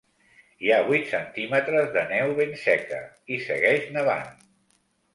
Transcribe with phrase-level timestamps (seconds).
[0.67, 1.53] Hi ha vuit cm
[1.97, 3.05] de neu ben seca
[3.37, 4.39] i segueix nevant.